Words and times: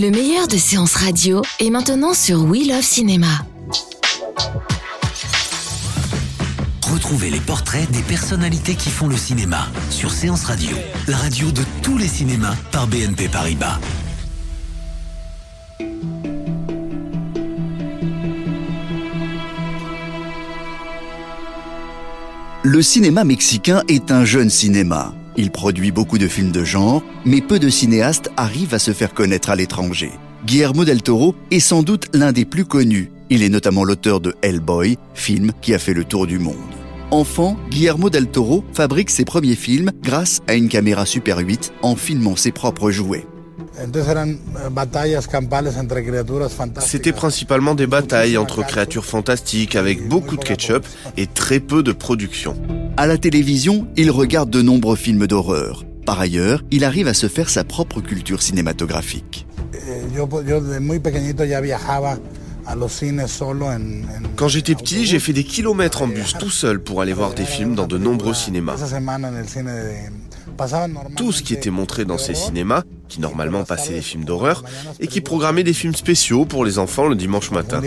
Le 0.00 0.10
meilleur 0.10 0.48
de 0.48 0.56
séances 0.56 0.94
radio 0.94 1.42
est 1.58 1.68
maintenant 1.68 2.14
sur 2.14 2.44
We 2.44 2.66
Love 2.66 2.80
Cinéma. 2.80 3.44
Retrouvez 6.90 7.28
les 7.28 7.40
portraits 7.40 7.90
des 7.90 8.00
personnalités 8.00 8.76
qui 8.76 8.88
font 8.88 9.08
le 9.08 9.16
cinéma 9.18 9.68
sur 9.90 10.10
Séance 10.10 10.44
Radio, 10.44 10.74
la 11.06 11.18
radio 11.18 11.50
de 11.50 11.60
tous 11.82 11.98
les 11.98 12.08
cinémas 12.08 12.54
par 12.72 12.86
BNP 12.86 13.28
Paribas. 13.28 13.78
Le 22.62 22.80
cinéma 22.80 23.24
mexicain 23.24 23.82
est 23.86 24.10
un 24.10 24.24
jeune 24.24 24.48
cinéma. 24.48 25.12
Il 25.40 25.50
produit 25.50 25.90
beaucoup 25.90 26.18
de 26.18 26.28
films 26.28 26.52
de 26.52 26.64
genre, 26.64 27.02
mais 27.24 27.40
peu 27.40 27.58
de 27.58 27.70
cinéastes 27.70 28.30
arrivent 28.36 28.74
à 28.74 28.78
se 28.78 28.92
faire 28.92 29.14
connaître 29.14 29.48
à 29.48 29.56
l'étranger. 29.56 30.10
Guillermo 30.44 30.84
del 30.84 31.00
Toro 31.00 31.34
est 31.50 31.60
sans 31.60 31.82
doute 31.82 32.08
l'un 32.12 32.30
des 32.32 32.44
plus 32.44 32.66
connus. 32.66 33.10
Il 33.30 33.42
est 33.42 33.48
notamment 33.48 33.84
l'auteur 33.84 34.20
de 34.20 34.34
Hellboy, 34.42 34.98
film 35.14 35.52
qui 35.62 35.72
a 35.72 35.78
fait 35.78 35.94
le 35.94 36.04
tour 36.04 36.26
du 36.26 36.38
monde. 36.38 36.56
Enfant, 37.10 37.56
Guillermo 37.70 38.10
del 38.10 38.26
Toro 38.26 38.64
fabrique 38.74 39.08
ses 39.08 39.24
premiers 39.24 39.54
films 39.54 39.92
grâce 40.02 40.40
à 40.46 40.52
une 40.56 40.68
caméra 40.68 41.06
Super 41.06 41.38
8 41.38 41.72
en 41.80 41.96
filmant 41.96 42.36
ses 42.36 42.52
propres 42.52 42.90
jouets. 42.90 43.24
C'était 46.80 47.12
principalement 47.12 47.74
des 47.74 47.86
batailles 47.86 48.36
entre 48.36 48.66
créatures 48.66 49.06
fantastiques 49.06 49.74
avec 49.74 50.06
beaucoup 50.06 50.36
de 50.36 50.44
ketchup 50.44 50.84
et 51.16 51.26
très 51.26 51.60
peu 51.60 51.82
de 51.82 51.92
production. 51.92 52.60
À 53.00 53.06
la 53.06 53.16
télévision, 53.16 53.86
il 53.96 54.10
regarde 54.10 54.50
de 54.50 54.60
nombreux 54.60 54.94
films 54.94 55.26
d'horreur. 55.26 55.86
Par 56.04 56.20
ailleurs, 56.20 56.62
il 56.70 56.84
arrive 56.84 57.08
à 57.08 57.14
se 57.14 57.28
faire 57.28 57.48
sa 57.48 57.64
propre 57.64 58.02
culture 58.02 58.42
cinématographique. 58.42 59.46
Quand 64.36 64.48
j'étais 64.48 64.74
petit, 64.74 65.06
j'ai 65.06 65.18
fait 65.18 65.32
des 65.32 65.44
kilomètres 65.44 66.02
en 66.02 66.08
bus 66.08 66.34
tout 66.38 66.50
seul 66.50 66.78
pour 66.78 67.00
aller 67.00 67.14
voir 67.14 67.32
des 67.32 67.46
films 67.46 67.74
dans 67.74 67.86
de 67.86 67.96
nombreux 67.96 68.34
cinémas. 68.34 68.76
Tout 71.16 71.32
ce 71.32 71.42
qui 71.42 71.54
était 71.54 71.70
montré 71.70 72.04
dans 72.04 72.18
ces 72.18 72.34
cinémas, 72.34 72.82
qui 73.08 73.22
normalement 73.22 73.64
passaient 73.64 73.94
des 73.94 74.02
films 74.02 74.26
d'horreur, 74.26 74.62
et 74.98 75.06
qui 75.06 75.22
programmaient 75.22 75.64
des 75.64 75.72
films 75.72 75.94
spéciaux 75.94 76.44
pour 76.44 76.66
les 76.66 76.78
enfants 76.78 77.08
le 77.08 77.16
dimanche 77.16 77.50
matin. 77.50 77.80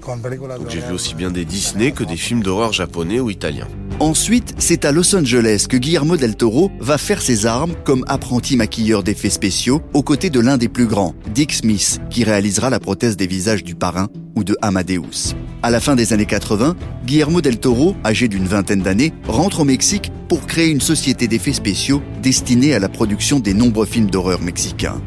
Donc 0.00 0.70
j'ai 0.70 0.80
vu 0.80 0.92
aussi 0.92 1.14
bien 1.14 1.30
des 1.30 1.44
Disney 1.44 1.92
que 1.92 2.04
des 2.04 2.16
films 2.16 2.42
d'horreur 2.42 2.72
japonais 2.72 3.20
ou 3.20 3.30
italiens. 3.30 3.68
Ensuite, 4.00 4.54
c'est 4.56 4.86
à 4.86 4.92
Los 4.92 5.14
Angeles 5.14 5.66
que 5.68 5.76
Guillermo 5.76 6.16
del 6.16 6.34
Toro 6.34 6.72
va 6.80 6.96
faire 6.96 7.20
ses 7.20 7.44
armes 7.44 7.74
comme 7.84 8.02
apprenti 8.08 8.56
maquilleur 8.56 9.02
d'effets 9.02 9.28
spéciaux 9.28 9.82
aux 9.92 10.02
côtés 10.02 10.30
de 10.30 10.40
l'un 10.40 10.56
des 10.56 10.68
plus 10.68 10.86
grands, 10.86 11.14
Dick 11.34 11.52
Smith, 11.52 12.00
qui 12.08 12.24
réalisera 12.24 12.70
la 12.70 12.80
prothèse 12.80 13.18
des 13.18 13.26
visages 13.26 13.62
du 13.62 13.74
parrain 13.74 14.08
ou 14.34 14.42
de 14.42 14.56
Amadeus. 14.62 15.34
À 15.62 15.70
la 15.70 15.80
fin 15.80 15.96
des 15.96 16.14
années 16.14 16.24
80, 16.24 16.76
Guillermo 17.04 17.42
del 17.42 17.58
Toro, 17.58 17.94
âgé 18.02 18.28
d'une 18.28 18.46
vingtaine 18.46 18.80
d'années, 18.80 19.12
rentre 19.28 19.60
au 19.60 19.64
Mexique 19.64 20.10
pour 20.30 20.46
créer 20.46 20.70
une 20.70 20.80
société 20.80 21.28
d'effets 21.28 21.52
spéciaux 21.52 22.00
destinée 22.22 22.72
à 22.72 22.78
la 22.78 22.88
production 22.88 23.38
des 23.38 23.52
nombreux 23.52 23.84
films 23.84 24.10
d'horreur 24.10 24.40
mexicains. 24.40 25.02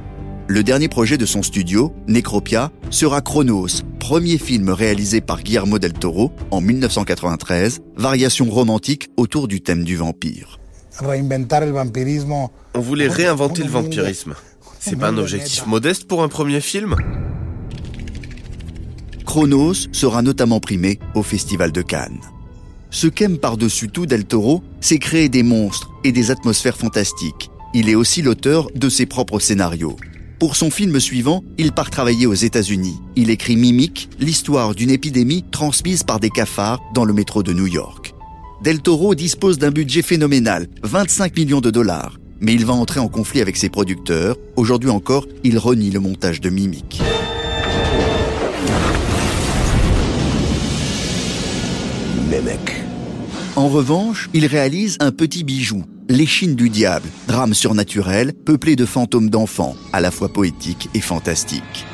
Le 0.48 0.62
dernier 0.62 0.90
projet 0.90 1.18
de 1.18 1.26
son 1.26 1.42
studio, 1.42 1.94
Necropia, 2.08 2.72
sera 2.90 3.22
Chronos, 3.22 3.84
premier 4.00 4.38
film 4.38 4.70
réalisé 4.70 5.22
par 5.22 5.42
Guillermo 5.42 5.80
del 5.80 5.94
Toro 5.94 6.34
en 6.52 6.60
1993, 6.60 7.82
variation 7.96 8.50
romantique 8.50 9.10
autour 9.16 9.48
du 9.48 9.62
thème 9.62 9.86
du 9.86 9.96
vampire. 9.96 10.60
On 12.74 12.80
voulait 12.82 13.08
réinventer 13.08 13.64
le 13.64 13.70
vampirisme. 13.70 14.36
C'est 14.80 14.98
pas 14.98 15.08
un 15.10 15.18
objectif 15.18 15.66
modeste 15.66 16.06
pour 16.10 16.24
un 16.24 16.28
premier 16.28 16.60
film 16.60 16.98
Chronos 19.26 19.88
sera 19.94 20.22
notamment 20.22 20.60
primé 20.60 21.00
au 21.16 21.24
Festival 21.24 21.72
de 21.72 21.82
Cannes. 21.82 22.20
Ce 22.92 23.08
qu'aime 23.08 23.38
par-dessus 23.38 23.88
tout 23.88 24.06
Del 24.06 24.26
Toro, 24.26 24.62
c'est 24.82 25.00
créer 25.00 25.30
des 25.30 25.42
monstres 25.42 25.90
et 26.04 26.12
des 26.12 26.30
atmosphères 26.30 26.78
fantastiques. 26.78 27.50
Il 27.74 27.90
est 27.90 27.96
aussi 27.96 28.22
l'auteur 28.22 28.68
de 28.76 28.90
ses 28.90 29.06
propres 29.06 29.40
scénarios. 29.40 29.96
Pour 30.44 30.58
son 30.58 30.70
film 30.70 31.00
suivant, 31.00 31.42
il 31.58 31.72
part 31.72 31.90
travailler 31.90 32.26
aux 32.26 32.34
États-Unis. 32.34 33.00
Il 33.16 33.30
écrit 33.30 33.56
Mimic, 33.56 34.10
l'histoire 34.20 34.76
d'une 34.76 34.90
épidémie 34.90 35.46
transmise 35.52 36.04
par 36.04 36.20
des 36.20 36.30
cafards 36.30 36.82
dans 36.94 37.06
le 37.06 37.14
métro 37.14 37.44
de 37.44 37.54
New 37.54 37.66
York. 37.66 38.14
Del 38.62 38.82
Toro 38.82 39.16
dispose 39.16 39.58
d'un 39.58 39.72
budget 39.72 40.02
phénoménal, 40.02 40.68
25 40.84 41.38
millions 41.38 41.62
de 41.62 41.72
dollars, 41.72 42.20
mais 42.42 42.54
il 42.56 42.66
va 42.66 42.74
entrer 42.74 43.00
en 43.00 43.08
conflit 43.08 43.40
avec 43.40 43.56
ses 43.56 43.70
producteurs. 43.70 44.36
Aujourd'hui 44.58 44.90
encore, 44.90 45.28
il 45.46 45.58
renie 45.58 45.92
le 45.92 46.02
montage 46.02 46.42
de 46.42 46.50
Mimic. 46.50 47.02
En 53.56 53.70
revanche, 53.70 54.30
il 54.34 54.48
réalise 54.48 54.98
un 55.00 55.12
petit 55.12 55.44
bijou, 55.44 55.84
L'échine 56.10 56.56
du 56.56 56.70
diable, 56.70 57.08
drame 57.28 57.54
surnaturel 57.54 58.34
peuplé 58.34 58.76
de 58.76 58.86
fantômes 58.86 59.30
d'enfants, 59.30 59.78
à 59.94 60.02
la 60.02 60.12
fois 60.12 60.28
poétique 60.28 60.90
et 60.94 61.00
fantastique. 61.00 61.86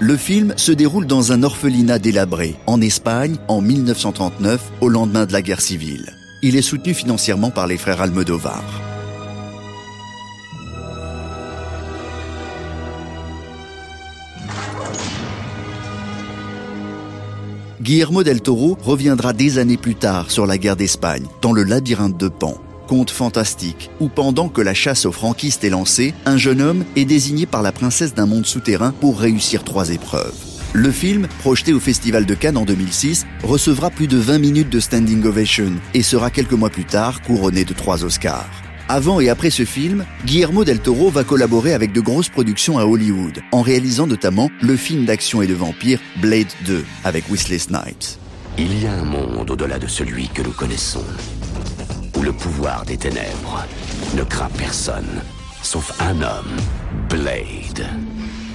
Le 0.00 0.16
film 0.16 0.54
se 0.56 0.72
déroule 0.72 1.06
dans 1.06 1.30
un 1.30 1.44
orphelinat 1.44 2.00
délabré, 2.00 2.56
en 2.66 2.80
Espagne, 2.80 3.36
en 3.46 3.60
1939, 3.60 4.72
au 4.80 4.88
lendemain 4.88 5.24
de 5.26 5.32
la 5.32 5.40
guerre 5.40 5.60
civile. 5.60 6.12
Il 6.42 6.56
est 6.56 6.62
soutenu 6.62 6.94
financièrement 6.94 7.52
par 7.52 7.68
les 7.68 7.76
frères 7.76 8.00
Almodovar. 8.00 8.64
Guillermo 17.80 18.24
del 18.24 18.42
Toro 18.42 18.76
reviendra 18.82 19.32
des 19.32 19.58
années 19.58 19.76
plus 19.76 19.94
tard 19.94 20.32
sur 20.32 20.46
la 20.46 20.58
guerre 20.58 20.76
d'Espagne, 20.76 21.26
dans 21.40 21.52
le 21.52 21.62
labyrinthe 21.62 22.16
de 22.16 22.28
Pan, 22.28 22.56
conte 22.92 23.10
fantastique, 23.10 23.88
où 24.00 24.08
pendant 24.08 24.50
que 24.50 24.60
la 24.60 24.74
chasse 24.74 25.06
aux 25.06 25.12
franquistes 25.12 25.64
est 25.64 25.70
lancée, 25.70 26.12
un 26.26 26.36
jeune 26.36 26.60
homme 26.60 26.84
est 26.94 27.06
désigné 27.06 27.46
par 27.46 27.62
la 27.62 27.72
princesse 27.72 28.12
d'un 28.12 28.26
monde 28.26 28.44
souterrain 28.44 28.92
pour 29.00 29.18
réussir 29.18 29.64
trois 29.64 29.88
épreuves. 29.88 30.34
Le 30.74 30.90
film, 30.90 31.26
projeté 31.38 31.72
au 31.72 31.80
Festival 31.80 32.26
de 32.26 32.34
Cannes 32.34 32.58
en 32.58 32.66
2006, 32.66 33.24
recevra 33.44 33.88
plus 33.88 34.08
de 34.08 34.18
20 34.18 34.38
minutes 34.40 34.68
de 34.68 34.78
standing 34.78 35.24
ovation 35.24 35.72
et 35.94 36.02
sera 36.02 36.30
quelques 36.30 36.52
mois 36.52 36.68
plus 36.68 36.84
tard 36.84 37.22
couronné 37.22 37.64
de 37.64 37.72
trois 37.72 38.04
Oscars. 38.04 38.50
Avant 38.90 39.20
et 39.20 39.30
après 39.30 39.48
ce 39.48 39.64
film, 39.64 40.04
Guillermo 40.26 40.62
del 40.66 40.80
Toro 40.80 41.08
va 41.08 41.24
collaborer 41.24 41.72
avec 41.72 41.94
de 41.94 42.00
grosses 42.02 42.28
productions 42.28 42.78
à 42.78 42.84
Hollywood, 42.84 43.40
en 43.52 43.62
réalisant 43.62 44.06
notamment 44.06 44.50
le 44.60 44.76
film 44.76 45.06
d'action 45.06 45.40
et 45.40 45.46
de 45.46 45.54
vampire 45.54 45.98
Blade 46.20 46.52
2 46.66 46.84
avec 47.04 47.24
Wesley 47.30 47.58
Snipes. 47.58 48.18
Il 48.58 48.82
y 48.82 48.86
a 48.86 48.92
un 48.92 49.04
monde 49.04 49.50
au-delà 49.50 49.78
de 49.78 49.86
celui 49.86 50.28
que 50.28 50.42
nous 50.42 50.52
connaissons, 50.52 51.06
le 52.22 52.32
pouvoir 52.32 52.84
des 52.84 52.96
ténèbres 52.96 53.64
ne 54.14 54.22
craint 54.22 54.50
personne, 54.56 55.22
sauf 55.62 55.92
un 56.00 56.22
homme, 56.22 56.56
Blade. 57.08 57.86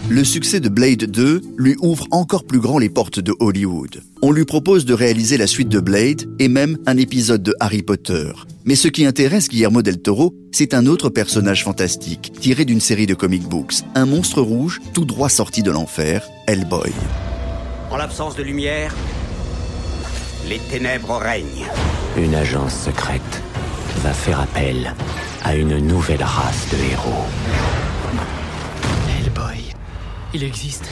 Le 0.09 0.23
succès 0.23 0.61
de 0.61 0.69
Blade 0.69 1.03
2 1.03 1.41
lui 1.57 1.75
ouvre 1.81 2.05
encore 2.11 2.45
plus 2.45 2.59
grand 2.59 2.77
les 2.77 2.87
portes 2.87 3.19
de 3.19 3.33
Hollywood. 3.39 4.01
On 4.21 4.31
lui 4.31 4.45
propose 4.45 4.85
de 4.85 4.93
réaliser 4.93 5.35
la 5.37 5.47
suite 5.47 5.67
de 5.67 5.81
Blade 5.81 6.23
et 6.39 6.47
même 6.47 6.77
un 6.85 6.95
épisode 6.95 7.43
de 7.43 7.53
Harry 7.59 7.81
Potter. 7.81 8.31
Mais 8.63 8.75
ce 8.75 8.87
qui 8.87 9.05
intéresse 9.05 9.49
Guillermo 9.49 9.81
del 9.81 10.01
Toro, 10.01 10.33
c'est 10.53 10.73
un 10.73 10.85
autre 10.85 11.09
personnage 11.09 11.65
fantastique, 11.65 12.31
tiré 12.39 12.63
d'une 12.63 12.81
série 12.81 13.07
de 13.07 13.15
comic 13.15 13.43
books, 13.43 13.83
un 13.95 14.05
monstre 14.05 14.41
rouge 14.41 14.79
tout 14.93 15.05
droit 15.05 15.29
sorti 15.29 15.61
de 15.61 15.71
l'enfer, 15.71 16.25
Hellboy. 16.47 16.93
En 17.91 17.97
l'absence 17.97 18.35
de 18.37 18.43
lumière, 18.43 18.95
les 20.47 20.59
ténèbres 20.59 21.17
règnent. 21.17 21.67
Une 22.17 22.33
agence 22.33 22.73
secrète 22.73 23.43
va 23.99 24.13
faire 24.13 24.39
appel 24.39 24.93
à 25.43 25.55
une 25.55 25.77
nouvelle 25.79 26.23
race 26.23 26.67
de 26.71 26.91
héros. 26.91 27.25
Il 30.33 30.43
existe. 30.43 30.83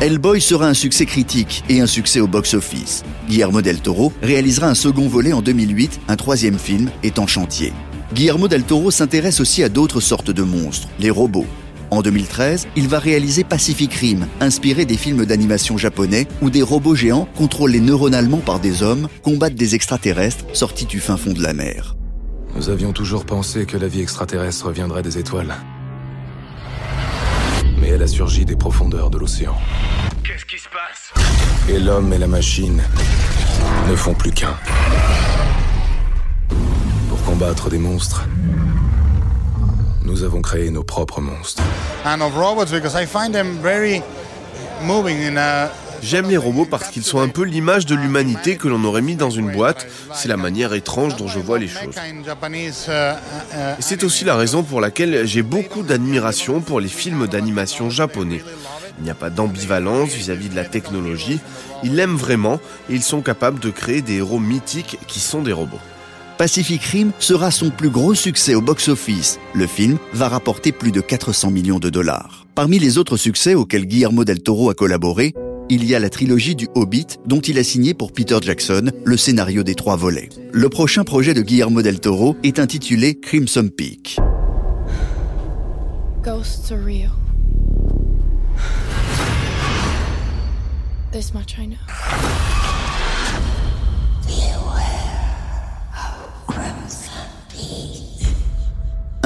Hellboy 0.00 0.40
sera 0.40 0.68
un 0.68 0.74
succès 0.74 1.06
critique 1.06 1.64
et 1.68 1.80
un 1.80 1.86
succès 1.86 2.20
au 2.20 2.26
box-office. 2.26 3.04
Guillermo 3.26 3.62
del 3.62 3.80
Toro 3.80 4.12
réalisera 4.22 4.68
un 4.68 4.74
second 4.74 5.08
volet 5.08 5.32
en 5.32 5.40
2008, 5.42 6.00
un 6.08 6.16
troisième 6.16 6.58
film 6.58 6.90
est 7.02 7.18
en 7.18 7.26
chantier. 7.26 7.72
Guillermo 8.14 8.48
del 8.48 8.64
Toro 8.64 8.90
s'intéresse 8.90 9.40
aussi 9.40 9.62
à 9.62 9.68
d'autres 9.68 10.00
sortes 10.00 10.30
de 10.30 10.42
monstres, 10.42 10.88
les 10.98 11.10
robots. 11.10 11.46
En 11.90 12.02
2013, 12.02 12.68
il 12.76 12.88
va 12.88 12.98
réaliser 12.98 13.44
Pacific 13.44 13.92
Rim, 13.94 14.26
inspiré 14.40 14.84
des 14.84 14.96
films 14.96 15.24
d'animation 15.26 15.76
japonais 15.76 16.26
où 16.40 16.50
des 16.50 16.62
robots 16.62 16.94
géants 16.94 17.28
contrôlés 17.36 17.80
neuronalement 17.80 18.38
par 18.38 18.60
des 18.60 18.82
hommes 18.82 19.08
combattent 19.22 19.54
des 19.54 19.74
extraterrestres 19.74 20.44
sortis 20.52 20.86
du 20.86 21.00
fin 21.00 21.16
fond 21.16 21.32
de 21.32 21.42
la 21.42 21.52
mer. 21.52 21.96
Nous 22.54 22.68
avions 22.68 22.92
toujours 22.92 23.24
pensé 23.24 23.66
que 23.66 23.76
la 23.76 23.88
vie 23.88 24.00
extraterrestre 24.00 24.70
viendrait 24.70 25.02
des 25.02 25.18
étoiles 25.18 25.54
mais 27.80 27.88
elle 27.88 28.02
a 28.02 28.06
surgi 28.06 28.44
des 28.44 28.56
profondeurs 28.56 29.10
de 29.10 29.18
l'océan. 29.18 29.56
Qu'est-ce 30.22 30.44
qui 30.44 30.58
se 30.58 30.68
passe? 30.68 31.24
Et 31.68 31.78
l'homme 31.78 32.12
et 32.12 32.18
la 32.18 32.26
machine 32.26 32.82
ne 33.88 33.96
font 33.96 34.14
plus 34.14 34.32
qu'un. 34.32 34.54
Pour 37.08 37.22
combattre 37.22 37.70
des 37.70 37.78
monstres, 37.78 38.26
nous 40.20 40.26
avons 40.26 40.42
créé 40.42 40.70
nos 40.70 40.84
propres 40.84 41.22
monstres. 41.22 41.62
And 42.04 42.20
of 42.20 42.36
robots 42.36 42.70
because 42.70 42.94
I 42.94 43.06
find 43.06 43.32
them 43.32 43.58
very 43.62 44.02
moving 44.82 45.16
in 45.22 45.36
a 45.38 45.70
J'aime 46.02 46.30
les 46.30 46.38
robots 46.38 46.64
parce 46.64 46.88
qu'ils 46.88 47.04
sont 47.04 47.20
un 47.20 47.28
peu 47.28 47.42
l'image 47.42 47.84
de 47.84 47.94
l'humanité 47.94 48.56
que 48.56 48.68
l'on 48.68 48.84
aurait 48.84 49.02
mis 49.02 49.16
dans 49.16 49.28
une 49.28 49.52
boîte. 49.52 49.86
C'est 50.14 50.28
la 50.28 50.38
manière 50.38 50.72
étrange 50.72 51.16
dont 51.16 51.28
je 51.28 51.38
vois 51.38 51.58
les 51.58 51.68
choses. 51.68 51.94
Et 53.78 53.82
c'est 53.82 54.02
aussi 54.02 54.24
la 54.24 54.34
raison 54.34 54.62
pour 54.62 54.80
laquelle 54.80 55.26
j'ai 55.26 55.42
beaucoup 55.42 55.82
d'admiration 55.82 56.62
pour 56.62 56.80
les 56.80 56.88
films 56.88 57.26
d'animation 57.26 57.90
japonais. 57.90 58.40
Il 58.98 59.04
n'y 59.04 59.10
a 59.10 59.14
pas 59.14 59.28
d'ambivalence 59.28 60.14
vis-à-vis 60.14 60.48
de 60.48 60.56
la 60.56 60.64
technologie. 60.64 61.38
Ils 61.82 61.94
l'aiment 61.94 62.16
vraiment 62.16 62.60
et 62.88 62.94
ils 62.94 63.02
sont 63.02 63.20
capables 63.20 63.60
de 63.60 63.68
créer 63.68 64.00
des 64.00 64.16
héros 64.16 64.40
mythiques 64.40 64.98
qui 65.06 65.20
sont 65.20 65.42
des 65.42 65.52
robots. 65.52 65.80
Pacific 66.40 66.82
Rim 66.84 67.12
sera 67.18 67.50
son 67.50 67.68
plus 67.68 67.90
gros 67.90 68.14
succès 68.14 68.54
au 68.54 68.62
box-office. 68.62 69.38
Le 69.52 69.66
film 69.66 69.98
va 70.14 70.26
rapporter 70.26 70.72
plus 70.72 70.90
de 70.90 71.02
400 71.02 71.50
millions 71.50 71.78
de 71.78 71.90
dollars. 71.90 72.46
Parmi 72.54 72.78
les 72.78 72.96
autres 72.96 73.18
succès 73.18 73.54
auxquels 73.54 73.84
Guillermo 73.84 74.24
del 74.24 74.42
Toro 74.42 74.70
a 74.70 74.74
collaboré, 74.74 75.34
il 75.68 75.84
y 75.84 75.94
a 75.94 75.98
la 75.98 76.08
trilogie 76.08 76.54
du 76.54 76.66
Hobbit 76.74 77.18
dont 77.26 77.40
il 77.40 77.58
a 77.58 77.62
signé 77.62 77.92
pour 77.92 78.12
Peter 78.12 78.38
Jackson 78.40 78.90
le 79.04 79.16
scénario 79.18 79.64
des 79.64 79.74
trois 79.74 79.96
volets. 79.96 80.30
Le 80.50 80.70
prochain 80.70 81.04
projet 81.04 81.34
de 81.34 81.42
Guillermo 81.42 81.82
del 81.82 82.00
Toro 82.00 82.38
est 82.42 82.58
intitulé 82.58 83.20
Crimson 83.20 83.68
Peak. 83.68 84.16
Ghosts 86.24 86.72
are 86.72 86.82
real. 86.82 87.10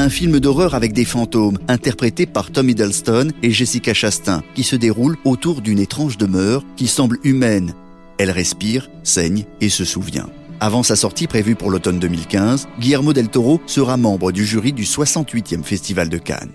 Un 0.05 0.11
film 0.11 0.39
d'horreur 0.39 0.75
avec 0.75 0.93
des 0.93 1.07
fantômes, 1.07 1.57
interprété 1.67 2.27
par 2.27 2.51
Tom 2.51 2.69
Hiddleston 2.69 3.31
et 3.43 3.51
Jessica 3.51 3.95
Chastain, 3.95 4.43
qui 4.55 4.63
se 4.63 4.77
déroule 4.77 5.17
autour 5.25 5.63
d'une 5.63 5.79
étrange 5.79 6.19
demeure 6.19 6.63
qui 6.77 6.89
semble 6.89 7.19
humaine. 7.25 7.73
Elle 8.19 8.31
respire, 8.31 8.91
saigne 9.03 9.47
et 9.63 9.71
se 9.71 9.87
souvient. 9.87 10.29
Avant 10.61 10.83
sa 10.83 10.95
sortie 10.95 11.27
prévue 11.27 11.55
pour 11.55 11.71
l'automne 11.71 11.99
2015, 11.99 12.69
Guillermo 12.79 13.15
del 13.15 13.29
Toro 13.29 13.63
sera 13.67 13.97
membre 13.97 14.31
du 14.31 14.45
jury 14.45 14.75
du 14.75 14.85
68e 14.85 15.63
Festival 15.63 16.11
de 16.11 16.19
Cannes. 16.19 16.53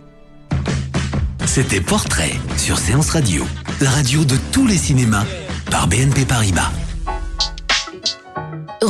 C'était 1.48 1.82
Portrait 1.82 2.34
sur 2.56 2.78
Séance 2.78 3.10
Radio, 3.10 3.44
la 3.82 3.90
radio 3.90 4.26
de 4.26 4.36
tous 4.52 4.68
les 4.68 4.78
cinémas 4.78 5.26
par 5.72 5.88
BNP 5.88 6.26
Paribas. 6.26 6.72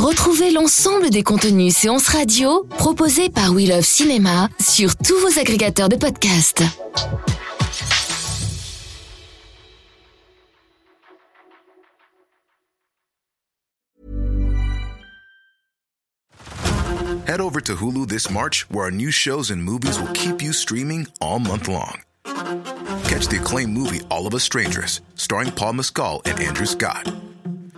Retrouvez 0.00 0.50
l'ensemble 0.50 1.10
des 1.10 1.22
contenus 1.22 1.76
séances 1.76 2.08
radio 2.08 2.66
proposés 2.78 3.28
par 3.28 3.52
We 3.52 3.68
Love 3.68 3.84
Cinéma 3.84 4.48
sur 4.58 4.96
tous 4.96 5.14
vos 5.20 5.38
agrégateurs 5.38 5.90
de 5.90 5.96
podcasts. 5.96 6.62
Head 17.26 17.42
over 17.42 17.60
to 17.60 17.74
Hulu 17.74 18.08
this 18.08 18.30
March, 18.30 18.64
where 18.70 18.86
our 18.86 18.90
new 18.90 19.10
shows 19.10 19.50
and 19.50 19.62
movies 19.62 20.00
will 20.00 20.12
keep 20.14 20.40
you 20.40 20.54
streaming 20.54 21.08
all 21.20 21.38
month 21.38 21.68
long. 21.68 22.00
Catch 23.04 23.28
the 23.28 23.36
acclaimed 23.38 23.74
movie 23.74 24.00
All 24.10 24.26
of 24.26 24.32
Us 24.32 24.44
Strangers, 24.44 25.02
starring 25.16 25.52
Paul 25.52 25.74
Mescal 25.74 26.22
and 26.24 26.40
Andrew 26.40 26.64
Scott. 26.64 27.06